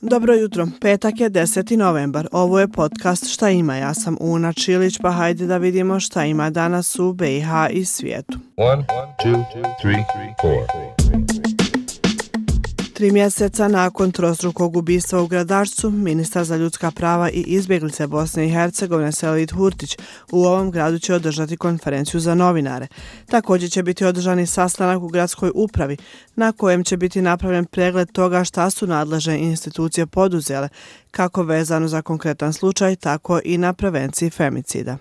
Dobro 0.00 0.34
jutro, 0.34 0.66
petak 0.80 1.20
je 1.20 1.30
10. 1.30 1.76
novembar. 1.76 2.28
Ovo 2.32 2.60
je 2.60 2.68
podcast 2.68 3.26
Šta 3.26 3.50
ima, 3.50 3.76
ja 3.76 3.94
sam 3.94 4.16
Una 4.20 4.52
Čilić, 4.52 4.98
pa 5.02 5.10
hajde 5.10 5.46
da 5.46 5.56
vidimo 5.56 6.00
šta 6.00 6.24
ima 6.24 6.50
danas 6.50 6.98
u 6.98 7.12
BiH 7.12 7.48
i 7.70 7.84
svijetu. 7.84 8.38
1, 8.56 8.84
2, 9.24 9.44
3, 9.82 10.04
4. 10.42 10.77
Tri 12.98 13.12
mjeseca 13.12 13.68
nakon 13.68 14.12
trostrukog 14.12 14.76
ubistva 14.76 15.22
u 15.22 15.26
Gradašcu, 15.26 15.90
ministar 15.90 16.44
za 16.44 16.56
ljudska 16.56 16.90
prava 16.90 17.30
i 17.30 17.40
izbjeglice 17.40 18.06
Bosne 18.06 18.46
i 18.46 18.50
Hercegovine 18.50 19.12
Selid 19.12 19.50
Hurtić 19.50 19.96
u 20.32 20.44
ovom 20.44 20.70
gradu 20.70 20.98
će 20.98 21.14
održati 21.14 21.56
konferenciju 21.56 22.20
za 22.20 22.34
novinare. 22.34 22.86
Također 23.26 23.70
će 23.70 23.82
biti 23.82 24.04
održani 24.04 24.46
sastanak 24.46 25.02
u 25.02 25.08
gradskoj 25.08 25.50
upravi 25.54 25.96
na 26.36 26.52
kojem 26.52 26.84
će 26.84 26.96
biti 26.96 27.22
napravljen 27.22 27.64
pregled 27.64 28.12
toga 28.12 28.44
šta 28.44 28.70
su 28.70 28.86
nadležne 28.86 29.38
institucije 29.38 30.06
poduzele 30.06 30.68
kako 31.10 31.42
vezano 31.42 31.88
za 31.88 32.02
konkretan 32.02 32.52
slučaj, 32.52 32.96
tako 32.96 33.40
i 33.44 33.58
na 33.58 33.72
prevenciji 33.72 34.30
femicida. 34.30 34.96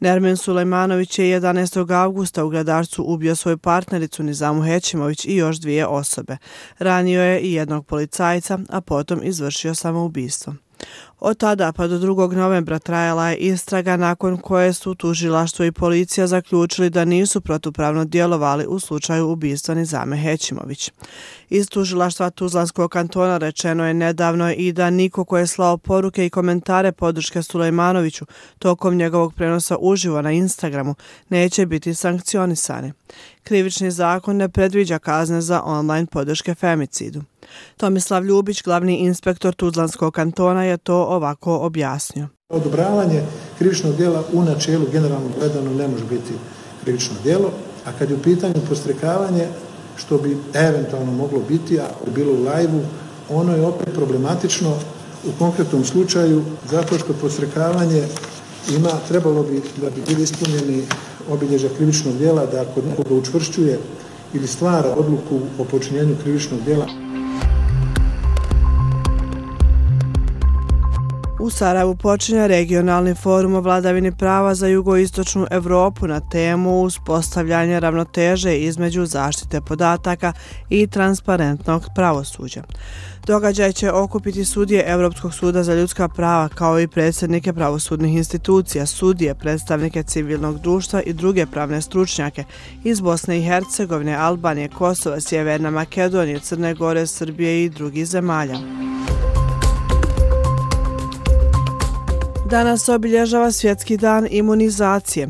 Nermin 0.00 0.36
Sulejmanović 0.36 1.18
je 1.18 1.40
11. 1.40 2.02
augusta 2.02 2.44
u 2.44 2.48
Gradarcu 2.48 3.02
ubio 3.02 3.36
svoju 3.36 3.58
partnericu 3.58 4.22
Nizamu 4.22 4.62
Hećimović 4.62 5.24
i 5.24 5.36
još 5.36 5.56
dvije 5.56 5.86
osobe. 5.86 6.36
Ranio 6.78 7.22
je 7.22 7.40
i 7.40 7.52
jednog 7.52 7.86
policajca, 7.86 8.58
a 8.68 8.80
potom 8.80 9.20
izvršio 9.22 9.74
samoubistvo. 9.74 10.54
Od 11.20 11.38
tada 11.38 11.72
pa 11.72 11.86
do 11.86 11.98
2. 11.98 12.32
novembra 12.36 12.78
trajala 12.78 13.28
je 13.28 13.36
istraga 13.36 13.96
nakon 13.96 14.36
koje 14.36 14.72
su 14.72 14.94
tužilaštvo 14.94 15.64
i 15.64 15.72
policija 15.72 16.26
zaključili 16.26 16.90
da 16.90 17.04
nisu 17.04 17.40
protupravno 17.40 18.04
djelovali 18.04 18.66
u 18.66 18.80
slučaju 18.80 19.28
ubistva 19.28 19.74
Nizame 19.74 20.16
Hećimović. 20.16 20.92
Iz 21.50 21.68
tužilaštva 21.68 22.30
Tuzlanskog 22.30 22.90
kantona 22.90 23.38
rečeno 23.38 23.86
je 23.86 23.94
nedavno 23.94 24.52
i 24.52 24.72
da 24.72 24.90
niko 24.90 25.24
ko 25.24 25.38
je 25.38 25.46
slao 25.46 25.78
poruke 25.78 26.26
i 26.26 26.30
komentare 26.30 26.92
podrške 26.92 27.42
Sulejmanoviću 27.42 28.26
tokom 28.58 28.96
njegovog 28.96 29.34
prenosa 29.34 29.76
uživo 29.80 30.22
na 30.22 30.32
Instagramu 30.32 30.94
neće 31.28 31.66
biti 31.66 31.94
sankcionisani. 31.94 32.92
Krivični 33.42 33.90
zakon 33.90 34.36
ne 34.36 34.48
predviđa 34.48 34.98
kazne 34.98 35.40
za 35.40 35.62
online 35.64 36.06
podrške 36.06 36.54
femicidu. 36.54 37.22
Tomislav 37.76 38.24
Ljubić, 38.24 38.62
glavni 38.62 38.96
inspektor 38.96 39.54
Tuzlanskog 39.54 40.14
kantona, 40.14 40.64
je 40.64 40.76
to 40.76 40.96
ovako 40.96 41.58
objasnio. 41.58 42.28
Odobravanje 42.48 43.22
krivičnog 43.58 43.96
djela 43.96 44.24
u 44.32 44.42
načelu 44.42 44.86
generalno 44.92 45.28
gledano 45.38 45.70
ne 45.74 45.88
može 45.88 46.04
biti 46.04 46.32
krivično 46.84 47.14
djelo, 47.24 47.50
a 47.84 47.92
kad 47.98 48.10
je 48.10 48.16
u 48.16 48.22
pitanju 48.22 48.54
postrekavanje, 48.68 49.46
što 49.96 50.18
bi 50.18 50.38
eventualno 50.54 51.12
moglo 51.12 51.40
biti, 51.48 51.80
ako 51.80 52.10
bilo 52.14 52.32
u 52.32 52.44
lajvu, 52.44 52.80
ono 53.28 53.56
je 53.56 53.66
opet 53.66 53.94
problematično 53.94 54.76
u 55.26 55.38
konkretnom 55.38 55.84
slučaju, 55.84 56.44
zato 56.70 56.98
što 56.98 57.12
postrekavanje 57.12 58.04
ima, 58.76 58.90
trebalo 59.08 59.42
bi 59.42 59.62
da 59.82 59.90
bi 59.90 60.02
bili 60.08 60.22
ispunjeni 60.22 60.86
obilježa 61.30 61.68
krivičnog 61.76 62.18
djela 62.18 62.46
da 62.46 62.60
ako 62.60 62.80
nekoga 62.90 63.14
učvršćuje 63.14 63.78
ili 64.34 64.46
stvara 64.46 64.94
odluku 64.96 65.40
o 65.58 65.64
počinjenju 65.64 66.16
krivičnog 66.22 66.60
djela. 66.64 67.07
U 71.40 71.50
Sarajevu 71.50 71.96
počinje 71.96 72.48
regionalni 72.48 73.14
forum 73.14 73.54
o 73.54 73.60
vladavini 73.60 74.12
prava 74.12 74.54
za 74.54 74.66
jugoistočnu 74.66 75.46
Evropu 75.50 76.06
na 76.06 76.20
temu 76.20 76.82
uspostavljanja 76.82 77.78
ravnoteže 77.78 78.58
između 78.58 79.06
zaštite 79.06 79.60
podataka 79.60 80.32
i 80.70 80.86
transparentnog 80.86 81.86
pravosuđa. 81.94 82.62
Događaj 83.26 83.72
će 83.72 83.92
okupiti 83.92 84.44
sudije 84.44 84.84
Evropskog 84.86 85.34
suda 85.34 85.62
za 85.62 85.74
ljudska 85.74 86.08
prava 86.08 86.48
kao 86.48 86.80
i 86.80 86.88
predsjednike 86.88 87.52
pravosudnih 87.52 88.16
institucija, 88.16 88.86
sudije, 88.86 89.34
predstavnike 89.34 90.02
civilnog 90.02 90.60
društva 90.60 91.02
i 91.02 91.12
druge 91.12 91.46
pravne 91.46 91.82
stručnjake 91.82 92.44
iz 92.84 93.00
Bosne 93.00 93.38
i 93.38 93.42
Hercegovine, 93.42 94.14
Albanije, 94.14 94.68
Kosova, 94.68 95.20
Sjeverna 95.20 95.70
Makedonije, 95.70 96.40
Crne 96.40 96.74
Gore, 96.74 97.06
Srbije 97.06 97.64
i 97.64 97.68
drugih 97.68 98.06
zemalja. 98.06 98.87
Danas 102.50 102.88
obilježava 102.88 103.52
svjetski 103.52 103.96
dan 103.96 104.26
imunizacije. 104.30 105.28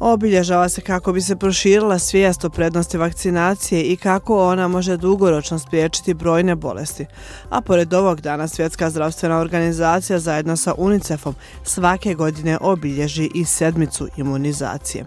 Obilježava 0.00 0.68
se 0.68 0.80
kako 0.80 1.12
bi 1.12 1.20
se 1.20 1.36
proširila 1.36 1.98
svijest 1.98 2.44
o 2.44 2.50
prednosti 2.50 2.98
vakcinacije 2.98 3.82
i 3.82 3.96
kako 3.96 4.46
ona 4.46 4.68
može 4.68 4.96
dugoročno 4.96 5.58
spriječiti 5.58 6.14
brojne 6.14 6.54
bolesti. 6.54 7.06
A 7.50 7.60
pored 7.60 7.94
ovog 7.94 8.20
dana 8.20 8.48
Svjetska 8.48 8.90
zdravstvena 8.90 9.38
organizacija 9.38 10.18
zajedno 10.18 10.56
sa 10.56 10.74
UNICEF-om 10.78 11.34
svake 11.64 12.14
godine 12.14 12.58
obilježi 12.60 13.30
i 13.34 13.44
sedmicu 13.44 14.08
imunizacije. 14.16 15.04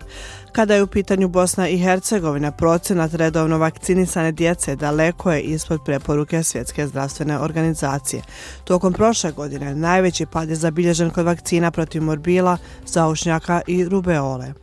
Kada 0.51 0.75
je 0.75 0.83
u 0.83 0.87
pitanju 0.87 1.27
Bosna 1.27 1.67
i 1.67 1.77
Hercegovina, 1.77 2.51
procenat 2.51 3.13
redovno 3.13 3.57
vakcinisane 3.57 4.31
djece 4.31 4.75
daleko 4.75 5.31
je 5.31 5.41
ispod 5.41 5.79
preporuke 5.85 6.43
Svjetske 6.43 6.87
zdravstvene 6.87 7.39
organizacije. 7.39 8.21
Tokom 8.63 8.93
prošle 8.93 9.31
godine 9.31 9.75
najveći 9.75 10.25
pad 10.25 10.49
je 10.49 10.55
zabilježen 10.55 11.09
kod 11.09 11.25
vakcina 11.25 11.71
protiv 11.71 12.03
morbila, 12.03 12.57
zaušnjaka 12.85 13.61
i 13.67 13.85
rubeole. 13.85 14.53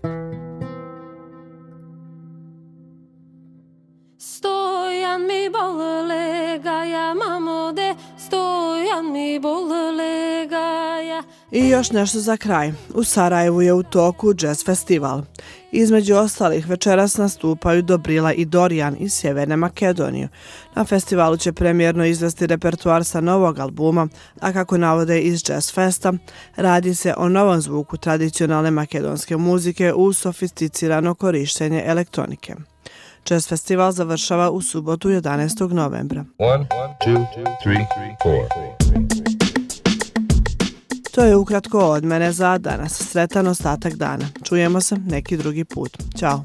Bolele 6.63 6.87
ga 6.87 7.15
mamode, 7.15 7.95
stojan 8.19 9.13
mi 9.13 9.39
bol 9.39 9.69
ga 10.49 11.01
ja... 11.01 11.23
I 11.51 11.69
još 11.69 11.91
nešto 11.91 12.21
za 12.21 12.37
kraj. 12.37 12.73
U 12.95 13.05
Sarajevu 13.05 13.63
je 13.63 13.73
u 13.73 13.83
toku 13.83 14.35
jazz 14.39 14.65
festival. 14.65 15.23
Između 15.73 16.15
ostalih 16.15 16.69
večeras 16.69 17.17
nastupaju 17.17 17.83
Dobrila 17.83 18.33
i 18.33 18.45
Dorijan 18.45 18.97
iz 18.99 19.13
Sjeverne 19.13 19.57
Makedonije. 19.57 20.29
Na 20.75 20.85
festivalu 20.85 21.37
će 21.37 21.53
premjerno 21.53 22.05
izvesti 22.05 22.47
repertuar 22.47 23.05
sa 23.05 23.21
novog 23.21 23.59
albuma, 23.59 24.09
a 24.41 24.53
kako 24.53 24.79
navode 24.79 25.21
iz 25.21 25.43
Jazz 25.49 25.73
Festa, 25.73 26.13
radi 26.57 26.95
se 26.95 27.15
o 27.17 27.29
novom 27.29 27.61
zvuku 27.61 27.97
tradicionalne 27.97 28.71
makedonske 28.71 29.37
muzike 29.37 29.93
u 29.93 30.13
sofisticirano 30.13 31.15
korištenje 31.15 31.83
elektronike. 31.87 32.55
Jazz 33.31 33.49
Festival 33.49 33.93
završava 33.93 34.51
u 34.51 34.63
subotu 34.63 35.09
11. 35.09 35.73
novembra. 35.73 36.25
One, 36.39 36.67
two, 37.05 37.27
three, 37.63 37.87
To 41.15 41.25
je 41.25 41.37
ukratko 41.37 41.79
od 41.79 42.05
mene 42.05 42.33
za 42.33 42.59
danas. 42.59 42.93
Sretan 43.11 43.47
ostatak 43.47 43.95
dana. 43.95 44.29
Čujemo 44.45 44.81
se 44.81 44.97
neki 44.97 45.37
drugi 45.37 45.65
put. 45.65 45.99
Ćao. 46.19 46.43